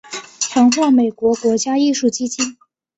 [0.39, 2.57] 曾获美国国家艺术基金。